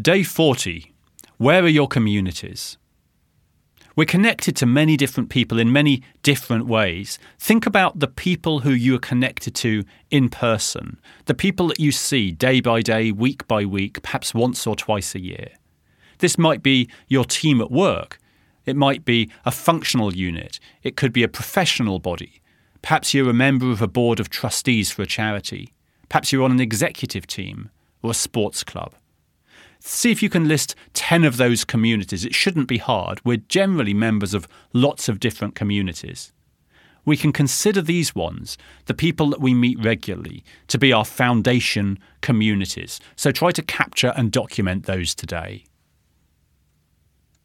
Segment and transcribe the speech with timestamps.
[0.00, 0.92] Day 40
[1.36, 2.78] Where are your communities?
[3.94, 7.16] We're connected to many different people in many different ways.
[7.38, 11.92] Think about the people who you are connected to in person, the people that you
[11.92, 15.50] see day by day, week by week, perhaps once or twice a year.
[16.18, 18.18] This might be your team at work.
[18.66, 20.58] It might be a functional unit.
[20.82, 22.42] It could be a professional body.
[22.82, 25.72] Perhaps you're a member of a board of trustees for a charity.
[26.08, 27.70] Perhaps you're on an executive team
[28.02, 28.92] or a sports club.
[29.86, 32.24] See if you can list 10 of those communities.
[32.24, 33.20] It shouldn't be hard.
[33.22, 36.32] We're generally members of lots of different communities.
[37.04, 41.98] We can consider these ones, the people that we meet regularly, to be our foundation
[42.22, 42.98] communities.
[43.14, 45.66] So try to capture and document those today.